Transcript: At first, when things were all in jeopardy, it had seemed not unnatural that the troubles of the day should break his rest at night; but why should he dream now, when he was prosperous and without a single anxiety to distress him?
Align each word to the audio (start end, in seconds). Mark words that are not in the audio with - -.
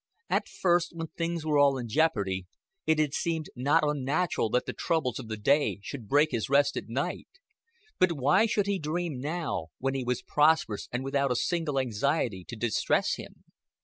At 0.31 0.47
first, 0.49 0.93
when 0.95 1.09
things 1.09 1.45
were 1.45 1.59
all 1.59 1.77
in 1.77 1.87
jeopardy, 1.87 2.47
it 2.87 2.97
had 2.97 3.13
seemed 3.13 3.51
not 3.55 3.83
unnatural 3.87 4.49
that 4.49 4.65
the 4.65 4.73
troubles 4.73 5.19
of 5.19 5.27
the 5.27 5.37
day 5.37 5.77
should 5.83 6.09
break 6.09 6.31
his 6.31 6.49
rest 6.49 6.75
at 6.75 6.89
night; 6.89 7.27
but 7.99 8.13
why 8.13 8.47
should 8.47 8.65
he 8.65 8.79
dream 8.79 9.19
now, 9.21 9.67
when 9.77 9.93
he 9.93 10.03
was 10.03 10.23
prosperous 10.23 10.89
and 10.91 11.03
without 11.03 11.31
a 11.31 11.35
single 11.35 11.77
anxiety 11.77 12.43
to 12.45 12.55
distress 12.55 13.13
him? 13.17 13.43